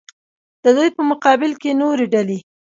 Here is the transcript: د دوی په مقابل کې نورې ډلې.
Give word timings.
د 0.63 0.65
دوی 0.77 0.89
په 0.97 1.01
مقابل 1.11 1.51
کې 1.61 1.77
نورې 1.81 2.05
ډلې. 2.13 2.39